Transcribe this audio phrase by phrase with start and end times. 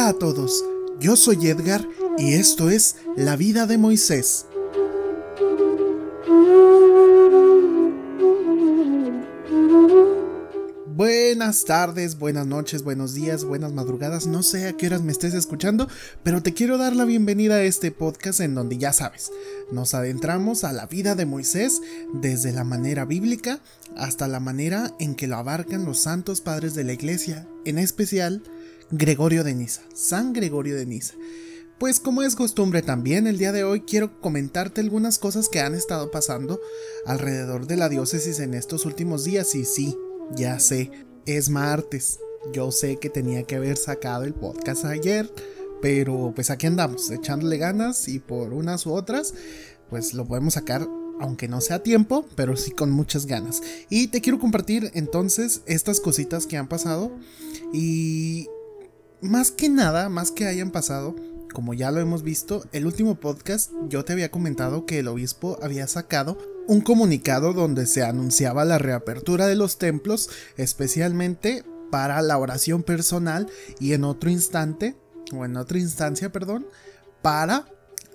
[0.00, 0.64] Hola a todos,
[0.98, 4.46] yo soy Edgar y esto es La vida de Moisés.
[10.86, 15.34] Buenas tardes, buenas noches, buenos días, buenas madrugadas, no sé a qué horas me estés
[15.34, 15.86] escuchando,
[16.22, 19.30] pero te quiero dar la bienvenida a este podcast en donde ya sabes,
[19.70, 21.82] nos adentramos a la vida de Moisés
[22.14, 23.60] desde la manera bíblica
[23.98, 28.42] hasta la manera en que lo abarcan los santos padres de la iglesia, en especial
[28.92, 31.14] Gregorio de Niza, San Gregorio de Niza.
[31.78, 35.74] Pues como es costumbre también, el día de hoy quiero comentarte algunas cosas que han
[35.74, 36.60] estado pasando
[37.06, 39.96] alrededor de la diócesis en estos últimos días y sí,
[40.34, 40.90] ya sé,
[41.24, 42.18] es martes.
[42.52, 45.32] Yo sé que tenía que haber sacado el podcast ayer,
[45.80, 49.34] pero pues aquí andamos, echándole ganas y por unas u otras,
[49.88, 50.86] pues lo podemos sacar
[51.20, 53.62] aunque no sea tiempo, pero sí con muchas ganas.
[53.88, 57.12] Y te quiero compartir entonces estas cositas que han pasado
[57.72, 58.48] y
[59.22, 61.14] más que nada, más que hayan pasado,
[61.52, 65.58] como ya lo hemos visto, el último podcast yo te había comentado que el obispo
[65.62, 72.38] había sacado un comunicado donde se anunciaba la reapertura de los templos, especialmente para la
[72.38, 73.48] oración personal
[73.80, 74.96] y en otro instante,
[75.32, 76.66] o en otra instancia, perdón,
[77.22, 77.66] para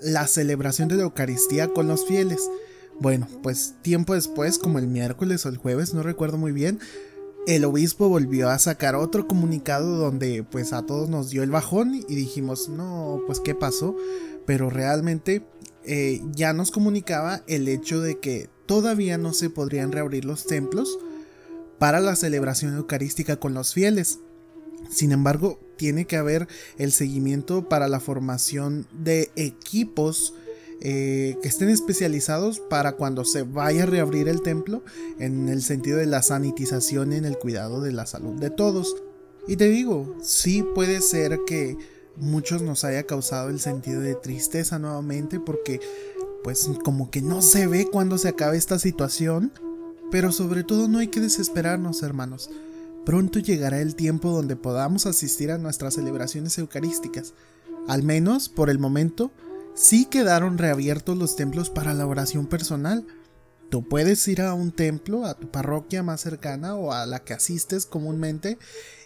[0.02, 2.40] la celebración de la Eucaristía con los fieles.
[3.00, 6.80] Bueno, pues tiempo después, como el miércoles o el jueves, no recuerdo muy bien,
[7.48, 11.96] el obispo volvió a sacar otro comunicado donde pues a todos nos dio el bajón
[11.96, 13.96] y dijimos, no, pues qué pasó,
[14.46, 15.46] pero realmente
[15.84, 20.98] eh, ya nos comunicaba el hecho de que todavía no se podrían reabrir los templos
[21.78, 24.20] para la celebración eucarística con los fieles.
[24.90, 30.34] Sin embargo, tiene que haber el seguimiento para la formación de equipos
[30.82, 34.84] eh, que estén especializados para cuando se vaya a reabrir el templo
[35.20, 38.96] en el sentido de la sanitización y en el cuidado de la salud de todos.
[39.48, 41.78] Y te digo, sí puede ser que
[42.18, 45.80] muchos nos haya causado el sentido de tristeza nuevamente porque
[46.44, 49.52] pues como que no se ve cuando se acabe esta situación,
[50.12, 52.50] pero sobre todo no hay que desesperarnos hermanos.
[53.06, 57.34] Pronto llegará el tiempo donde podamos asistir a nuestras celebraciones eucarísticas.
[57.88, 59.32] Al menos, por el momento,
[59.76, 63.06] sí quedaron reabiertos los templos para la oración personal.
[63.70, 67.34] Tú puedes ir a un templo, a tu parroquia más cercana o a la que
[67.34, 68.58] asistes comúnmente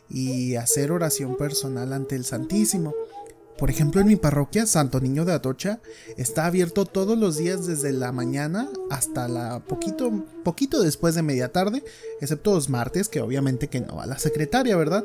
[0.10, 2.94] y hacer oración personal ante el Santísimo.
[3.58, 5.82] Por ejemplo, en mi parroquia, Santo Niño de Atocha,
[6.16, 11.52] está abierto todos los días desde la mañana hasta la poquito, poquito después de media
[11.52, 11.84] tarde,
[12.22, 15.04] excepto los martes, que obviamente que no va la secretaria, ¿verdad?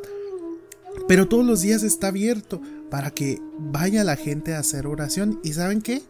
[1.09, 2.61] Pero todos los días está abierto
[2.91, 5.41] para que vaya la gente a hacer oración.
[5.43, 6.03] ¿Y saben qué?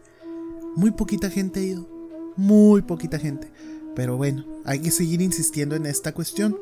[0.75, 1.89] Muy poquita gente ha ido.
[2.37, 3.51] Muy poquita gente.
[3.95, 6.57] Pero bueno, hay que seguir insistiendo en esta cuestión.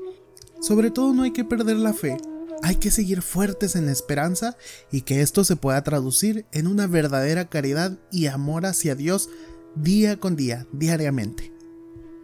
[0.62, 2.18] Sobre todo no hay que perder la fe.
[2.62, 4.56] Hay que seguir fuertes en la esperanza
[4.92, 9.30] y que esto se pueda traducir en una verdadera caridad y amor hacia Dios
[9.76, 11.52] día con día, diariamente.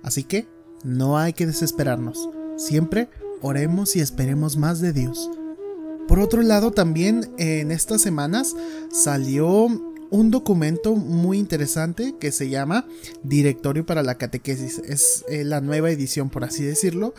[0.03, 0.47] Así que
[0.83, 2.29] no hay que desesperarnos.
[2.55, 3.09] Siempre
[3.41, 5.29] oremos y esperemos más de Dios.
[6.09, 8.55] Por otro lado, también en estas semanas
[8.91, 9.67] salió
[10.09, 12.87] un documento muy interesante que se llama
[13.21, 14.79] Directorio para la Catequesis.
[14.79, 17.13] Es eh, la nueva edición, por así decirlo,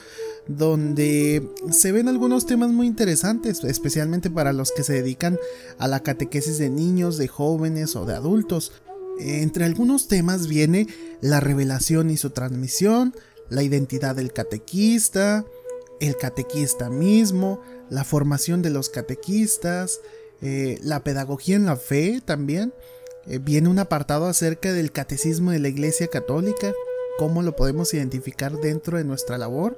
[0.49, 5.39] donde se ven algunos temas muy interesantes, especialmente para los que se dedican
[5.79, 8.73] a la catequesis de niños, de jóvenes o de adultos.
[9.21, 10.89] Entre algunos temas viene
[11.21, 13.15] la revelación y su transmisión,
[13.51, 15.45] la identidad del catequista,
[16.01, 20.01] el catequista mismo, la formación de los catequistas,
[20.41, 22.73] eh, la pedagogía en la fe también.
[23.27, 26.73] Eh, viene un apartado acerca del catecismo de la Iglesia Católica,
[27.19, 29.77] cómo lo podemos identificar dentro de nuestra labor,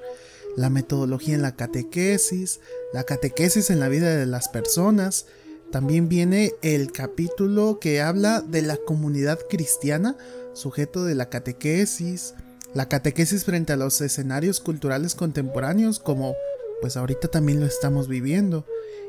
[0.56, 2.60] la metodología en la catequesis,
[2.92, 5.26] la catequesis en la vida de las personas.
[5.72, 10.16] También viene el capítulo que habla de la comunidad cristiana,
[10.52, 12.34] sujeto de la catequesis,
[12.74, 16.34] la catequesis frente a los escenarios culturales contemporáneos como
[16.82, 18.66] pues ahorita también lo estamos viviendo.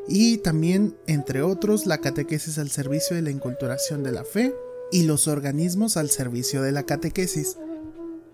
[0.07, 4.56] Y también, entre otros, la catequesis al servicio de la inculturación de la fe
[4.92, 7.57] y los organismos al servicio de la catequesis.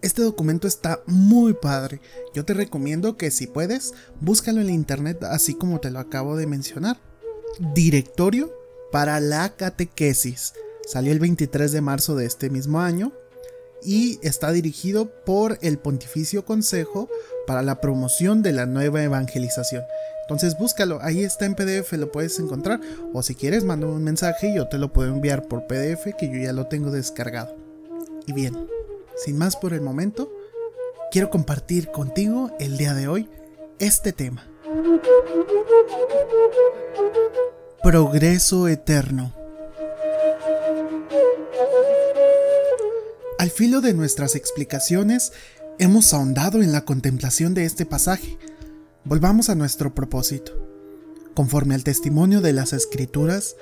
[0.02, 2.02] Este documento está muy padre.
[2.34, 6.46] Yo te recomiendo que si puedes, búscalo en internet así como te lo acabo de
[6.46, 7.00] mencionar.
[7.74, 8.54] Directorio
[8.92, 10.54] para la catequesis.
[10.86, 13.14] Salió el 23 de marzo de este mismo año
[13.84, 17.10] y está dirigido por el Pontificio Consejo
[17.50, 19.84] para la promoción de la nueva evangelización.
[20.22, 22.80] Entonces búscalo, ahí está en PDF, lo puedes encontrar.
[23.12, 26.30] O si quieres, manda un mensaje y yo te lo puedo enviar por PDF que
[26.30, 27.58] yo ya lo tengo descargado.
[28.28, 28.56] Y bien,
[29.16, 30.32] sin más por el momento,
[31.10, 33.28] quiero compartir contigo el día de hoy
[33.80, 34.48] este tema.
[37.82, 39.34] Progreso eterno.
[43.40, 45.32] Al filo de nuestras explicaciones,
[45.80, 48.38] hemos ahondado en la contemplación de este pasaje.
[49.06, 50.52] Volvamos a nuestro propósito.
[51.34, 53.56] Conforme al testimonio de las escrituras,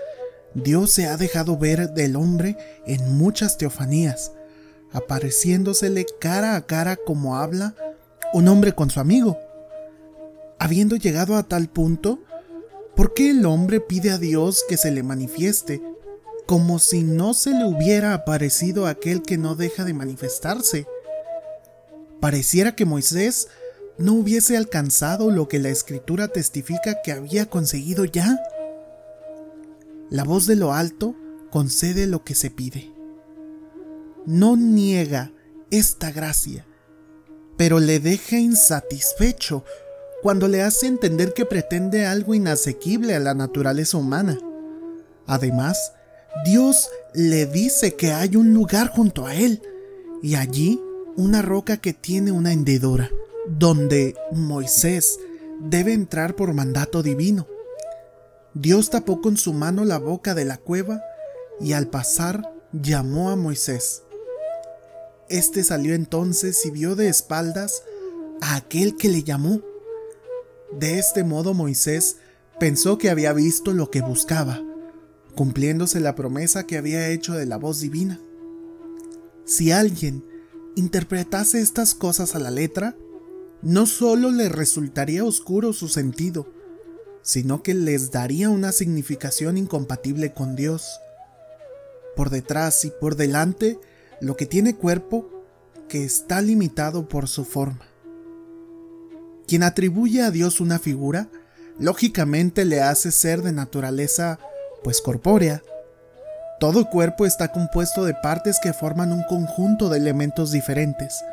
[0.56, 4.31] Dios se ha dejado ver del hombre en muchas teofanías,
[4.92, 7.75] apareciéndosele cara a cara como habla
[8.34, 9.38] un hombre con su amigo.
[10.58, 12.20] Habiendo llegado a tal punto,
[12.96, 15.84] ¿por qué el hombre pide a Dios que se le manifieste
[16.48, 20.88] como si no se le hubiera aparecido aquel que no deja de manifestarse?
[22.19, 23.48] Pareciera que Moisés
[23.98, 28.40] no hubiese alcanzado lo que la escritura testifica que había conseguido ya.
[30.10, 31.16] La voz de lo alto
[31.50, 32.92] concede lo que se pide.
[34.25, 35.31] No niega
[35.72, 36.66] esta gracia,
[37.58, 39.63] pero le deja insatisfecho
[40.22, 44.38] cuando le hace entender que pretende algo inasequible a la naturaleza humana.
[45.25, 45.94] Además,
[46.46, 49.62] Dios le dice que hay un lugar junto a él,
[50.22, 50.80] y allí
[51.18, 53.10] una roca que tiene una hendedura,
[53.48, 55.19] donde Moisés
[55.60, 57.48] debe entrar por mandato divino.
[58.54, 61.02] Dios tapó con su mano la boca de la cueva
[61.60, 64.04] y al pasar llamó a Moisés.
[65.28, 67.81] Este salió entonces y vio de espaldas
[68.40, 69.62] a aquel que le llamó.
[70.72, 72.18] De este modo Moisés
[72.60, 74.62] pensó que había visto lo que buscaba,
[75.36, 78.20] cumpliéndose la promesa que había hecho de la voz divina.
[79.46, 80.24] Si alguien
[80.77, 82.95] interpretase estas cosas a la letra,
[83.63, 86.53] no solo le resultaría oscuro su sentido,
[87.24, 91.00] sino que les daría una significación incompatible con Dios.
[92.15, 93.79] Por detrás y por delante,
[94.21, 95.29] lo que tiene cuerpo,
[95.89, 97.88] que está limitado por su forma.
[99.47, 101.29] Quien atribuye a Dios una figura,
[101.79, 104.39] lógicamente le hace ser de naturaleza,
[104.83, 105.63] pues corpórea.
[106.59, 111.24] Todo cuerpo está compuesto de partes que forman un conjunto de elementos diferentes.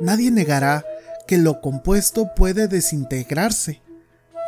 [0.00, 0.84] Nadie negará
[1.26, 3.82] que lo compuesto puede desintegrarse.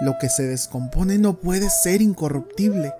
[0.01, 2.95] Lo que se descompone no puede ser incorruptible,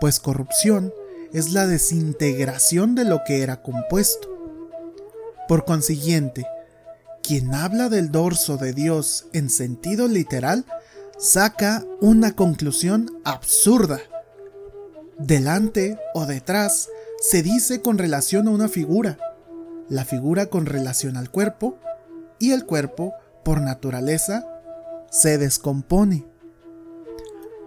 [0.00, 0.92] pues corrupción
[1.32, 4.28] es la desintegración de lo que era compuesto.
[5.48, 6.46] Por consiguiente,
[7.22, 10.66] quien habla del dorso de Dios en sentido literal
[11.18, 14.00] saca una conclusión absurda.
[15.18, 16.88] Delante o detrás
[17.20, 19.18] se dice con relación a una figura,
[19.88, 21.78] la figura con relación al cuerpo
[22.38, 23.12] y el cuerpo,
[23.44, 24.46] por naturaleza,
[25.10, 26.26] se descompone.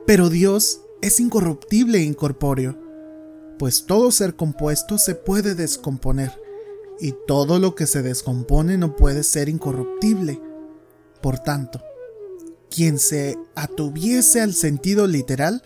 [0.05, 2.77] Pero Dios es incorruptible e incorpóreo,
[3.59, 6.31] pues todo ser compuesto se puede descomponer
[6.99, 10.41] y todo lo que se descompone no puede ser incorruptible.
[11.21, 11.81] Por tanto,
[12.69, 15.61] quien se atuviese al sentido literal,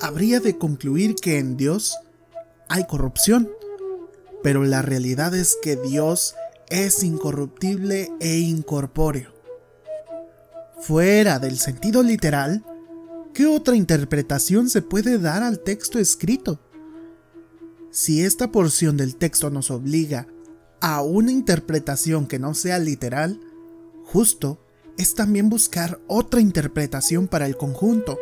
[0.00, 1.96] habría de concluir que en Dios
[2.68, 3.50] hay corrupción.
[4.42, 6.34] Pero la realidad es que Dios
[6.68, 9.30] es incorruptible e incorpóreo.
[10.80, 12.64] Fuera del sentido literal,
[13.34, 16.58] ¿qué otra interpretación se puede dar al texto escrito?
[17.90, 20.26] Si esta porción del texto nos obliga
[20.80, 23.38] a una interpretación que no sea literal,
[24.04, 24.58] justo
[24.96, 28.18] es también buscar otra interpretación para el conjunto.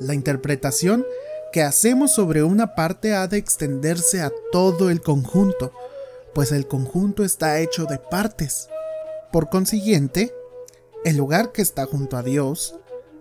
[0.00, 1.06] La interpretación
[1.52, 5.72] que hacemos sobre una parte ha de extenderse a todo el conjunto,
[6.34, 8.68] pues el conjunto está hecho de partes.
[9.30, 10.34] Por consiguiente,
[11.04, 12.76] el lugar que está junto a Dios,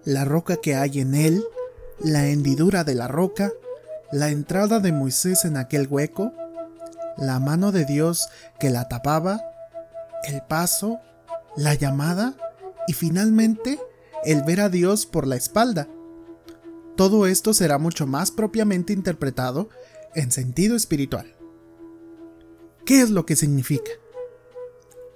[0.06, 1.44] la roca que hay en él,
[2.00, 3.51] la hendidura de la roca,
[4.12, 6.32] la entrada de Moisés en aquel hueco,
[7.18, 9.42] la mano de Dios que la tapaba,
[10.24, 11.00] el paso,
[11.56, 12.36] la llamada
[12.88, 13.80] y finalmente
[14.24, 15.88] el ver a Dios por la espalda.
[17.01, 19.70] Todo esto será mucho más propiamente interpretado
[20.13, 21.34] en sentido espiritual.
[22.86, 23.89] ¿Qué es lo que significa?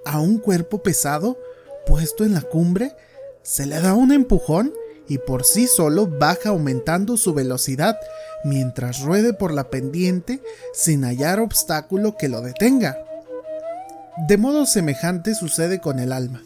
[0.04, 1.38] A un cuerpo pesado
[1.86, 2.96] puesto en la cumbre
[3.44, 4.74] se le da un empujón
[5.08, 8.00] y por sí solo baja aumentando su velocidad
[8.44, 10.42] mientras ruede por la pendiente
[10.74, 12.98] sin hallar obstáculo que lo detenga.
[14.28, 16.42] De modo semejante sucede con el alma,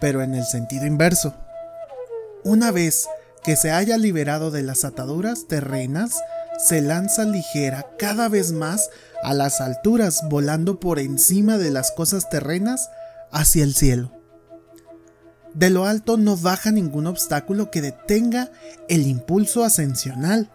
[0.00, 1.32] pero en el sentido inverso.
[2.42, 3.06] Una vez
[3.44, 6.20] que se haya liberado de las ataduras terrenas,
[6.58, 8.90] se lanza ligera cada vez más
[9.22, 12.90] a las alturas, volando por encima de las cosas terrenas
[13.30, 14.12] hacia el cielo.
[15.54, 18.50] De lo alto no baja ningún obstáculo que detenga
[18.88, 20.50] el impulso ascensional,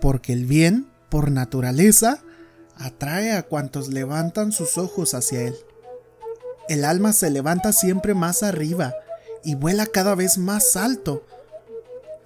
[0.00, 2.22] porque el bien, por naturaleza,
[2.76, 5.54] atrae a cuantos levantan sus ojos hacia él.
[6.68, 8.94] El alma se levanta siempre más arriba
[9.44, 11.24] y vuela cada vez más alto,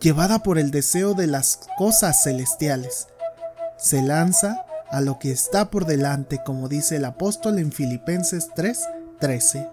[0.01, 3.09] llevada por el deseo de las cosas celestiales.
[3.79, 9.69] Se lanza a lo que está por delante, como dice el apóstol en Filipenses 3:13.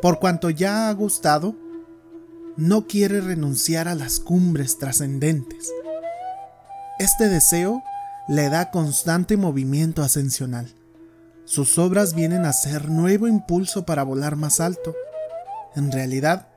[0.00, 1.54] Por cuanto ya ha gustado,
[2.56, 5.70] no quiere renunciar a las cumbres trascendentes.
[6.98, 7.82] Este deseo
[8.28, 10.72] le da constante movimiento ascensional.
[11.44, 14.94] Sus obras vienen a ser nuevo impulso para volar más alto.
[15.74, 16.48] En realidad,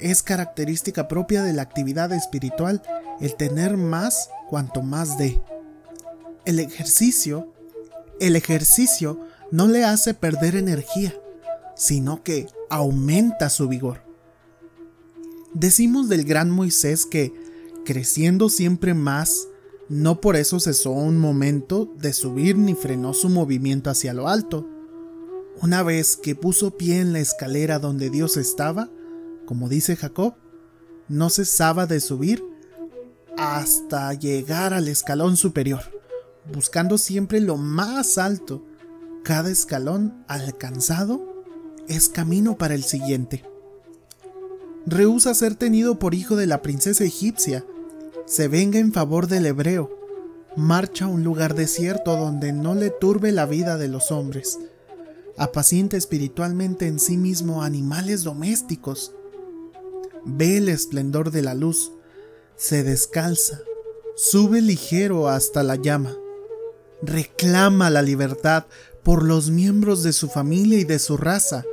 [0.00, 2.82] es característica propia de la actividad espiritual
[3.20, 5.40] el tener más cuanto más de.
[6.44, 7.52] El ejercicio,
[8.20, 11.14] el ejercicio no le hace perder energía,
[11.76, 14.02] sino que aumenta su vigor.
[15.54, 17.32] Decimos del gran Moisés que,
[17.84, 19.48] creciendo siempre más,
[19.88, 24.68] no por eso cesó un momento de subir ni frenó su movimiento hacia lo alto.
[25.62, 28.90] Una vez que puso pie en la escalera donde Dios estaba,
[29.48, 30.34] como dice Jacob,
[31.08, 32.44] no cesaba de subir
[33.38, 35.80] hasta llegar al escalón superior,
[36.52, 38.62] buscando siempre lo más alto.
[39.24, 41.46] Cada escalón alcanzado
[41.88, 43.42] es camino para el siguiente.
[44.84, 47.64] Rehúsa ser tenido por hijo de la princesa egipcia,
[48.26, 49.88] se venga en favor del hebreo,
[50.56, 54.58] marcha a un lugar desierto donde no le turbe la vida de los hombres,
[55.38, 59.14] apacienta espiritualmente en sí mismo animales domésticos,
[60.24, 61.92] ve el esplendor de la luz,
[62.56, 63.60] se descalza,
[64.16, 66.16] sube ligero hasta la llama,
[67.02, 68.66] reclama la libertad
[69.02, 71.64] por los miembros de su familia y de su raza,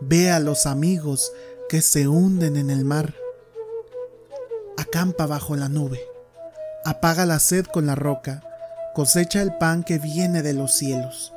[0.00, 1.32] ve a los amigos
[1.68, 3.14] que se hunden en el mar,
[4.76, 6.00] acampa bajo la nube,
[6.84, 8.42] apaga la sed con la roca,
[8.94, 11.32] cosecha el pan que viene de los cielos,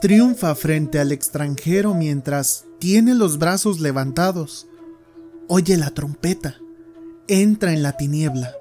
[0.00, 4.66] triunfa frente al extranjero mientras tiene los brazos levantados,
[5.48, 6.56] oye la trompeta,
[7.28, 8.54] entra en la tiniebla,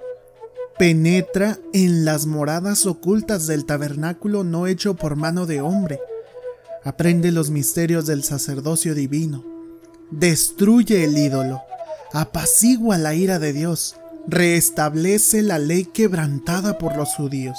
[0.77, 5.99] penetra en las moradas ocultas del tabernáculo no hecho por mano de hombre,
[6.83, 9.43] aprende los misterios del sacerdocio divino,
[10.09, 11.61] destruye el ídolo,
[12.13, 13.95] apacigua la ira de Dios,
[14.27, 17.57] reestablece la ley quebrantada por los judíos,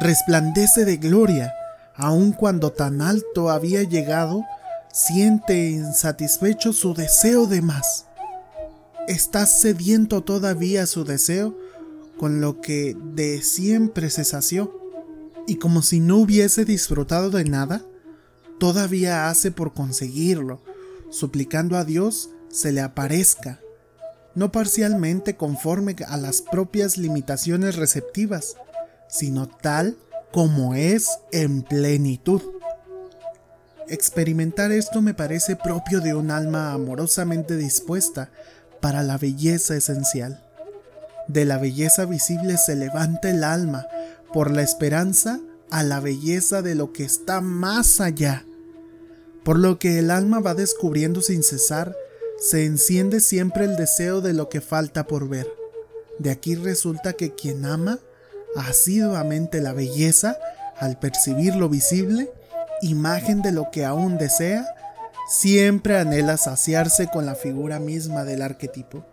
[0.00, 1.54] resplandece de gloria,
[1.94, 4.44] aun cuando tan alto había llegado
[4.92, 8.06] siente insatisfecho su deseo de más.
[9.08, 11.56] Está sediento todavía su deseo
[12.18, 14.78] con lo que de siempre se sació,
[15.46, 17.82] y como si no hubiese disfrutado de nada,
[18.58, 20.62] todavía hace por conseguirlo,
[21.10, 23.60] suplicando a Dios se le aparezca,
[24.34, 28.56] no parcialmente conforme a las propias limitaciones receptivas,
[29.08, 29.96] sino tal
[30.30, 32.42] como es en plenitud.
[33.90, 38.30] Experimentar esto me parece propio de un alma amorosamente dispuesta
[38.80, 40.44] para la belleza esencial.
[41.26, 43.88] De la belleza visible se levanta el alma
[44.32, 45.40] por la esperanza
[45.72, 48.44] a la belleza de lo que está más allá.
[49.42, 51.96] Por lo que el alma va descubriendo sin cesar,
[52.38, 55.48] se enciende siempre el deseo de lo que falta por ver.
[56.20, 57.98] De aquí resulta que quien ama
[58.54, 60.38] asiduamente la belleza,
[60.78, 62.30] al percibir lo visible,
[62.82, 64.66] imagen de lo que aún desea,
[65.28, 69.04] siempre anhela saciarse con la figura misma del arquetipo.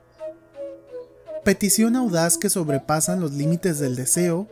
[1.44, 4.48] Petición audaz que sobrepasan los límites del deseo,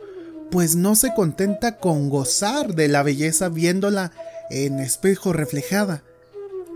[0.50, 4.12] pues no se contenta con gozar de la belleza viéndola
[4.50, 6.02] en espejo reflejada,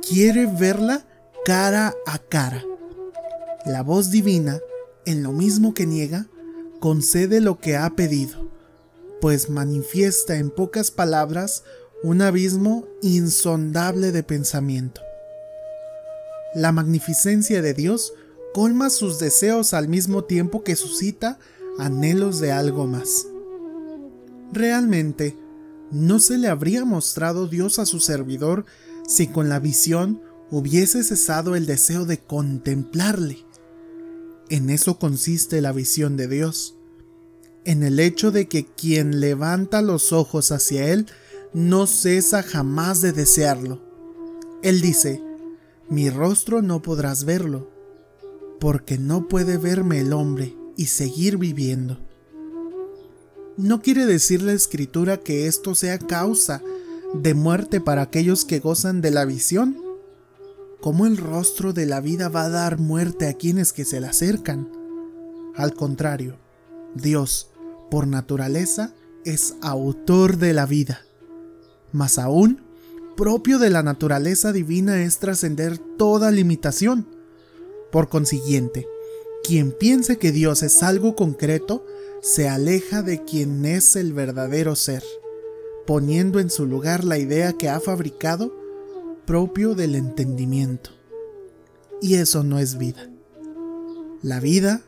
[0.06, 1.06] quiere verla
[1.44, 2.64] cara a cara.
[3.64, 4.58] La voz divina,
[5.04, 6.26] en lo mismo que niega,
[6.80, 8.50] concede lo que ha pedido,
[9.20, 11.62] pues manifiesta en pocas palabras
[12.02, 15.02] un abismo insondable de pensamiento.
[16.54, 18.14] La magnificencia de Dios
[18.54, 21.38] colma sus deseos al mismo tiempo que suscita
[21.78, 23.26] anhelos de algo más.
[24.52, 25.36] Realmente,
[25.92, 28.64] no se le habría mostrado Dios a su servidor
[29.06, 33.44] si con la visión hubiese cesado el deseo de contemplarle.
[34.48, 36.76] En eso consiste la visión de Dios,
[37.64, 41.06] en el hecho de que quien levanta los ojos hacia Él
[41.52, 43.80] no cesa jamás de desearlo.
[44.62, 45.22] Él dice,
[45.88, 47.70] mi rostro no podrás verlo,
[48.60, 51.98] porque no puede verme el hombre y seguir viviendo.
[53.56, 56.62] No quiere decir la escritura que esto sea causa
[57.14, 59.76] de muerte para aquellos que gozan de la visión.
[60.80, 64.06] ¿Cómo el rostro de la vida va a dar muerte a quienes que se le
[64.06, 64.70] acercan?
[65.56, 66.38] Al contrario,
[66.94, 67.50] Dios,
[67.90, 71.00] por naturaleza, es autor de la vida
[71.92, 72.62] más aún,
[73.16, 77.06] propio de la naturaleza divina es trascender toda limitación.
[77.90, 78.86] Por consiguiente,
[79.42, 81.84] Quien piense que Dios es algo concreto,
[82.20, 85.02] se aleja de quien es el verdadero ser,
[85.86, 88.54] poniendo en su lugar la idea que ha fabricado
[89.26, 90.90] propio del entendimiento.
[92.02, 93.10] Y eso no es vida.
[94.22, 94.82] La vida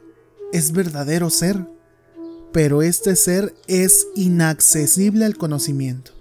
[0.52, 1.66] es verdadero ser,
[2.52, 6.12] pero este ser es inaccesible al conocimiento.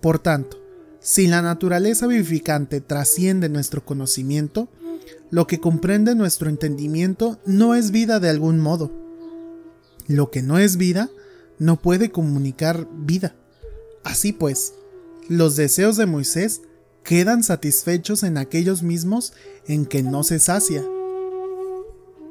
[0.00, 0.58] Por tanto,
[1.00, 4.68] si la naturaleza vivificante trasciende nuestro conocimiento,
[5.30, 8.90] lo que comprende nuestro entendimiento no es vida de algún modo.
[10.06, 11.10] Lo que no es vida
[11.58, 13.34] no puede comunicar vida.
[14.04, 14.74] Así pues,
[15.28, 16.62] los deseos de Moisés
[17.04, 19.32] quedan satisfechos en aquellos mismos
[19.66, 20.84] en que no se sacia.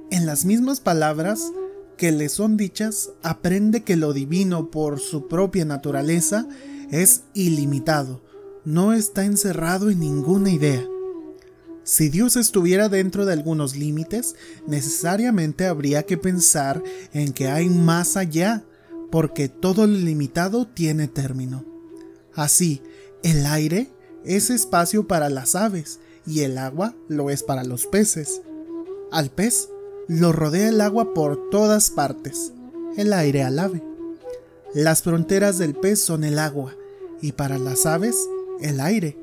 [0.09, 1.51] En las mismas palabras
[1.97, 6.47] que le son dichas, aprende que lo divino por su propia naturaleza
[6.91, 8.21] es ilimitado,
[8.65, 10.85] no está encerrado en ninguna idea.
[11.83, 14.35] Si Dios estuviera dentro de algunos límites,
[14.67, 18.65] necesariamente habría que pensar en que hay más allá,
[19.09, 21.63] porque todo lo limitado tiene término.
[22.33, 22.81] Así,
[23.23, 23.89] el aire
[24.25, 28.41] es espacio para las aves y el agua lo es para los peces.
[29.09, 29.69] Al pez
[30.09, 32.51] lo rodea el agua por todas partes,
[32.97, 33.86] el aire al ave.
[34.77, 36.75] Las fronteras del pez son el agua
[37.19, 38.15] y para las aves
[38.61, 39.17] el aire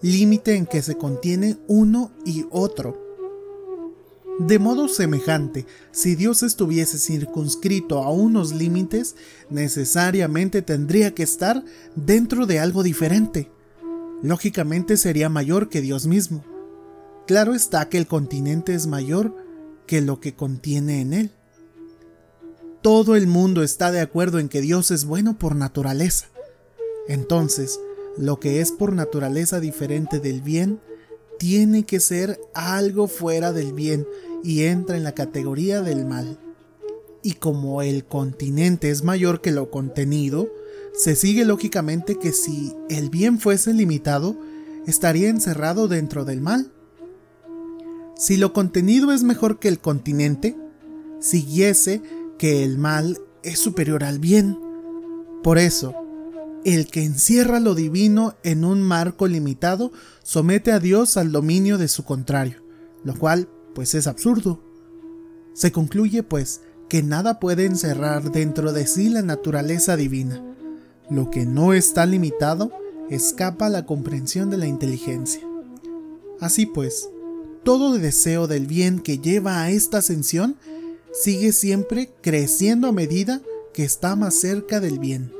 [0.00, 2.96] límite en que se contiene uno y otro.
[4.38, 9.16] De modo semejante, si Dios estuviese circunscrito a unos límites,
[9.50, 11.64] necesariamente tendría que estar
[11.96, 13.50] dentro de algo diferente.
[14.22, 16.44] Lógicamente sería mayor que Dios mismo.
[17.26, 19.34] Claro está que el continente es mayor
[19.88, 21.35] que lo que contiene en él.
[22.86, 26.26] Todo el mundo está de acuerdo en que Dios es bueno por naturaleza.
[27.08, 27.80] Entonces,
[28.16, 30.78] lo que es por naturaleza diferente del bien
[31.40, 34.06] tiene que ser algo fuera del bien
[34.44, 36.38] y entra en la categoría del mal.
[37.24, 40.48] Y como el continente es mayor que lo contenido,
[40.94, 44.36] se sigue lógicamente que si el bien fuese limitado,
[44.86, 46.70] estaría encerrado dentro del mal.
[48.16, 50.56] Si lo contenido es mejor que el continente,
[51.18, 52.00] siguiese
[52.38, 54.58] que el mal es superior al bien.
[55.42, 55.94] Por eso,
[56.64, 61.88] el que encierra lo divino en un marco limitado somete a Dios al dominio de
[61.88, 62.62] su contrario,
[63.04, 64.60] lo cual pues es absurdo.
[65.52, 70.42] Se concluye pues que nada puede encerrar dentro de sí la naturaleza divina.
[71.08, 72.72] Lo que no está limitado
[73.10, 75.42] escapa a la comprensión de la inteligencia.
[76.40, 77.08] Así pues,
[77.64, 80.56] todo deseo del bien que lleva a esta ascensión
[81.16, 83.40] sigue siempre creciendo a medida
[83.72, 85.32] que está más cerca del bien.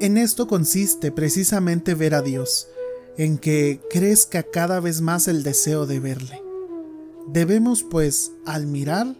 [0.00, 2.68] En esto consiste precisamente ver a Dios,
[3.16, 6.42] en que crezca cada vez más el deseo de verle.
[7.28, 9.16] Debemos, pues, al mirar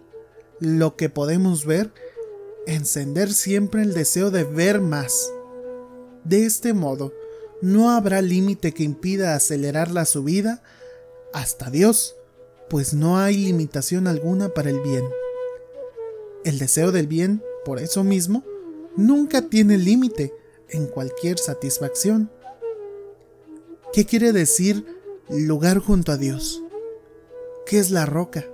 [0.61, 1.93] lo que podemos ver,
[2.67, 5.33] encender siempre el deseo de ver más.
[6.25, 7.13] De este modo,
[7.63, 10.63] no habrá límite que impida acelerar la subida
[11.33, 12.17] hasta Dios,
[12.69, 15.05] pues no hay limitación alguna para el bien.
[16.45, 18.45] El deseo del bien, por eso mismo,
[18.97, 20.35] nunca tiene límite,
[20.73, 22.31] en cualquier satisfacción.
[23.93, 24.85] ¿Qué quiere decir
[25.29, 26.63] lugar junto a Dios?
[27.67, 28.47] ¿Qué es la roca?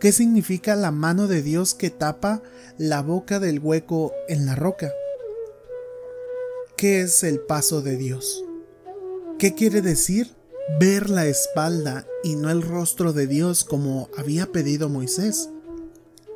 [0.00, 2.42] ¿Qué significa la mano de Dios que tapa
[2.78, 4.92] la boca del hueco en la roca?
[6.76, 8.44] ¿Qué es el paso de Dios?
[9.38, 10.34] ¿Qué quiere decir
[10.78, 15.50] ver la espalda y no el rostro de Dios como había pedido Moisés?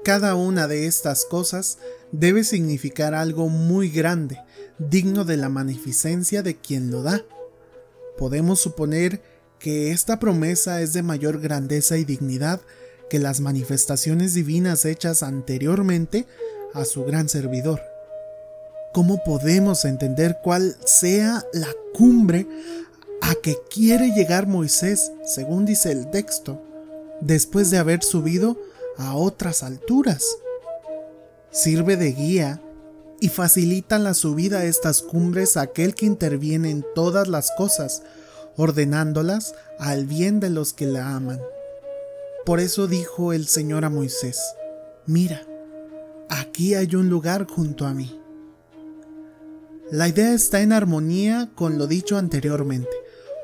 [0.05, 1.79] Cada una de estas cosas
[2.13, 4.39] debe significar algo muy grande
[4.79, 7.23] digno de la magnificencia de quien lo da.
[8.19, 9.23] Podemos suponer
[9.59, 12.61] que esta promesa es de mayor grandeza y dignidad
[13.09, 16.27] que las manifestaciones divinas hechas anteriormente
[16.75, 17.81] a su gran servidor.
[18.93, 22.47] ¿Cómo podemos entender cuál sea la cumbre
[23.23, 26.61] a que quiere llegar Moisés, según dice el texto,
[27.23, 28.59] después de haber subido
[28.99, 30.25] a otras alturas?
[31.51, 32.61] Sirve de guía
[33.21, 38.03] y facilitan la subida a estas cumbres aquel que interviene en todas las cosas,
[38.57, 41.41] ordenándolas al bien de los que la aman.
[42.45, 44.39] Por eso dijo el Señor a Moisés,
[45.07, 45.43] mira,
[46.29, 48.21] aquí hay un lugar junto a mí.
[49.91, 52.91] La idea está en armonía con lo dicho anteriormente.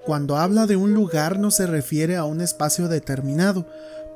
[0.04, 3.66] Cuando habla de un lugar no se refiere a un espacio determinado,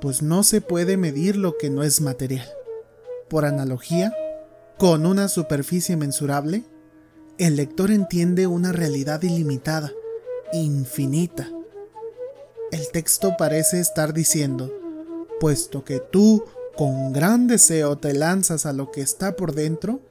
[0.05, 2.47] pues no se puede medir lo que no es material.
[3.31, 4.13] Por analogía,
[4.77, 6.63] con una superficie mensurable,
[7.39, 9.95] el lector entiende una realidad ilimitada,
[10.53, 11.49] infinita.
[12.71, 14.71] El texto parece estar diciendo,
[15.41, 16.45] puesto que tú
[16.77, 20.03] con gran deseo te lanzas a lo que está por dentro,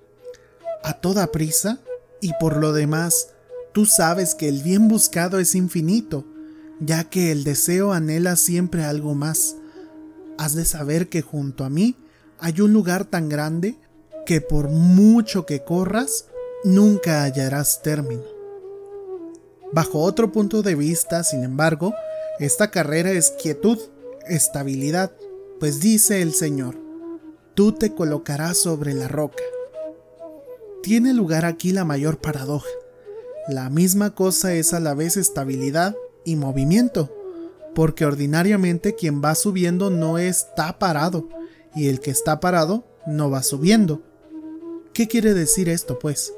[0.84, 1.82] a toda prisa,
[2.20, 3.28] y por lo demás,
[3.74, 6.26] tú sabes que el bien buscado es infinito,
[6.80, 9.58] ya que el deseo anhela siempre algo más.
[10.38, 11.98] Has de saber que junto a mí
[12.40, 13.78] hay un lugar tan grande
[14.26, 16.28] que por mucho que corras,
[16.64, 18.24] nunca hallarás término.
[19.72, 21.94] Bajo otro punto de vista, sin embargo,
[22.40, 23.80] esta carrera es quietud,
[24.28, 25.12] estabilidad,
[25.60, 26.76] pues dice el Señor,
[27.54, 29.44] tú te colocarás sobre la roca.
[30.82, 32.70] Tiene lugar aquí la mayor paradoja.
[33.48, 37.14] La misma cosa es a la vez estabilidad y movimiento,
[37.76, 41.28] porque ordinariamente quien va subiendo no está parado,
[41.76, 44.02] y el que está parado no va subiendo.
[44.94, 46.34] ¿Qué quiere decir esto, pues?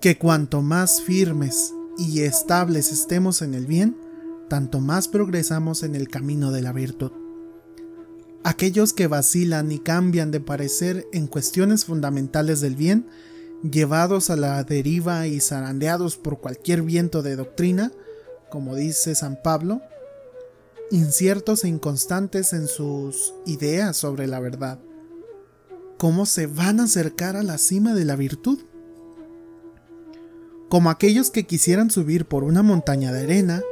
[0.00, 3.96] Que cuanto más firmes y estables estemos en el bien,
[4.48, 7.10] tanto más progresamos en el camino de la virtud.
[8.44, 13.08] Aquellos que vacilan y cambian de parecer en cuestiones fundamentales del bien,
[13.68, 17.90] llevados a la deriva y zarandeados por cualquier viento de doctrina,
[18.48, 19.82] como dice San Pablo,
[20.90, 24.78] inciertos e inconstantes en sus ideas sobre la verdad.
[25.98, 28.60] ¿Cómo se van a acercar a la cima de la virtud?
[30.68, 33.62] Como aquellos que quisieran subir por una montaña de arena,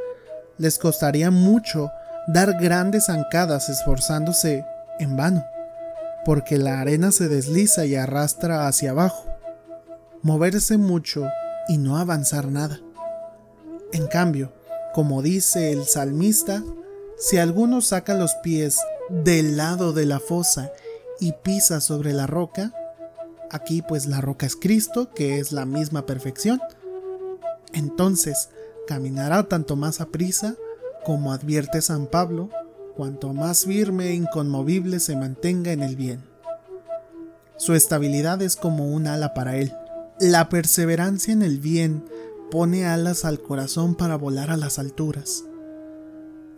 [0.59, 1.91] les costaría mucho
[2.29, 4.65] dar grandes zancadas esforzándose
[4.99, 5.45] en vano,
[6.25, 9.25] porque la arena se desliza y arrastra hacia abajo,
[10.23, 11.29] moverse mucho
[11.69, 12.81] y no avanzar nada.
[13.93, 14.53] En cambio,
[14.95, 16.63] como dice el salmista,
[17.17, 20.73] si alguno saca los pies del lado de la fosa
[21.21, 22.73] y pisa sobre la roca,
[23.51, 26.61] aquí pues la roca es Cristo, que es la misma perfección,
[27.73, 28.51] entonces
[28.87, 30.57] caminará tanto más a prisa
[31.05, 32.51] como advierte San Pablo,
[32.97, 36.23] cuanto más firme e inconmovible se mantenga en el bien.
[37.57, 39.73] Su estabilidad es como un ala para él.
[40.19, 42.05] La perseverancia en el bien
[42.51, 45.45] pone alas al corazón para volar a las alturas.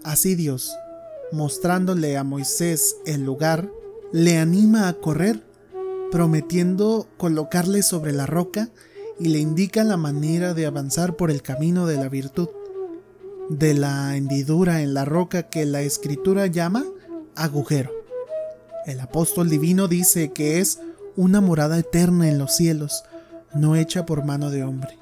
[0.06, 0.78] Así Dios,
[1.32, 3.68] mostrándole a Moisés el lugar,
[4.12, 5.42] le anima a correr,
[6.12, 8.68] prometiendo colocarle sobre la roca
[9.18, 12.48] y le indica la manera de avanzar por el camino de la virtud,
[13.50, 16.84] de la hendidura en la roca que la escritura llama
[17.34, 17.90] agujero.
[18.86, 20.78] El apóstol divino dice que es
[21.16, 23.02] una morada eterna en los cielos,
[23.56, 24.96] no hecha por mano de hombre.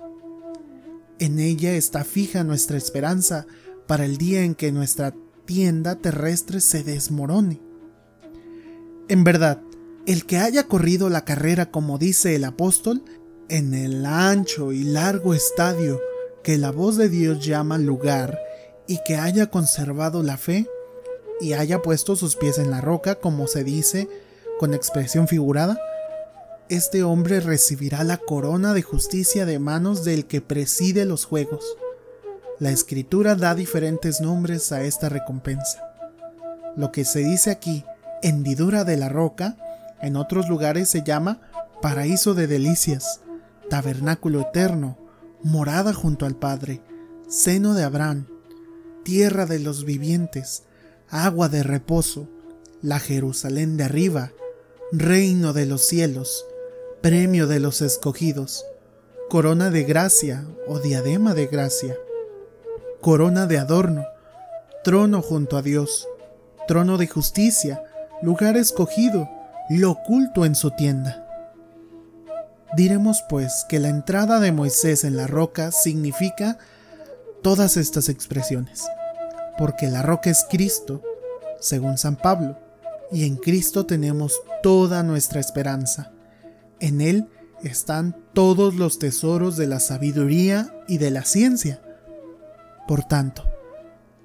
[1.18, 3.46] En ella está fija nuestra esperanza
[3.86, 7.60] para el día en que nuestra tienda terrestre se desmorone.
[9.08, 9.60] En verdad,
[10.06, 13.02] el que haya corrido la carrera como dice el apóstol,
[13.48, 16.00] en el ancho y largo estadio
[16.42, 18.38] que la voz de Dios llama lugar
[18.86, 20.66] y que haya conservado la fe
[21.40, 24.08] y haya puesto sus pies en la roca, como se dice
[24.58, 25.78] con expresión figurada,
[26.68, 31.76] este hombre recibirá la corona de justicia de manos del que preside los juegos.
[32.60, 35.92] La escritura da diferentes nombres a esta recompensa.
[36.76, 37.84] Lo que se dice aquí,
[38.22, 39.56] hendidura de la roca,
[40.00, 41.40] en otros lugares se llama
[41.82, 43.22] paraíso de delicias,
[43.68, 44.96] tabernáculo eterno,
[45.42, 46.80] morada junto al Padre,
[47.28, 48.28] seno de Abraham,
[49.02, 50.62] tierra de los vivientes,
[51.08, 52.28] agua de reposo,
[52.82, 54.30] la Jerusalén de arriba,
[54.92, 56.46] reino de los cielos,
[57.02, 58.64] premio de los escogidos,
[59.28, 61.96] corona de gracia o diadema de gracia
[63.04, 64.06] corona de adorno,
[64.82, 66.08] trono junto a Dios,
[66.66, 67.84] trono de justicia,
[68.22, 69.28] lugar escogido,
[69.68, 71.28] lo oculto en su tienda.
[72.74, 76.56] Diremos pues que la entrada de Moisés en la roca significa
[77.42, 78.86] todas estas expresiones,
[79.58, 81.02] porque la roca es Cristo,
[81.60, 82.56] según San Pablo,
[83.12, 86.10] y en Cristo tenemos toda nuestra esperanza.
[86.80, 87.28] En Él
[87.62, 91.83] están todos los tesoros de la sabiduría y de la ciencia.
[92.86, 93.44] Por tanto,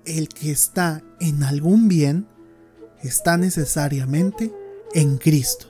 [0.06, 2.28] el que está en algún bien
[3.02, 4.54] está necesariamente
[4.93, 5.67] en Cristo,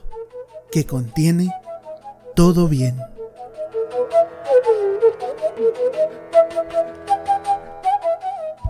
[0.72, 1.52] que contiene
[2.34, 2.98] todo bien.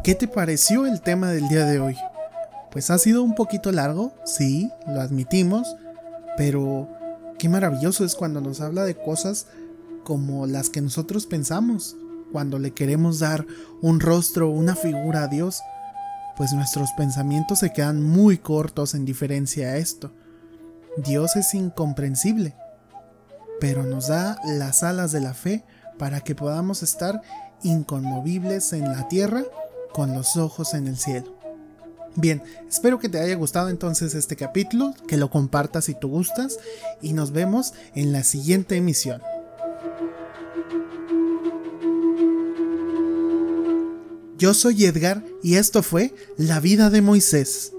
[0.03, 1.97] ¿Qué te pareció el tema del día de hoy?
[2.71, 5.77] Pues ha sido un poquito largo, sí, lo admitimos,
[6.37, 6.89] pero
[7.39, 9.47] qué maravilloso es cuando nos habla de cosas
[10.05, 11.97] como las que nosotros pensamos,
[12.33, 13.47] cuando le queremos dar
[13.83, 15.61] un rostro, una figura a Dios,
[16.37, 20.13] pues nuestros pensamientos se quedan muy cortos en diferencia a esto.
[20.97, 22.55] Dios es incomprensible,
[23.61, 25.65] pero nos da las alas de la fe
[25.99, 27.21] para que podamos estar
[27.63, 29.45] inconmovibles en la tierra
[29.93, 31.37] con los ojos en el cielo.
[32.17, 36.59] Bien, espero que te haya gustado entonces este capítulo, que lo compartas si tú gustas
[37.01, 39.23] y nos vemos en la siguiente emisión.
[44.41, 47.75] Yo soy Edgar y esto fue La vida de Moisés.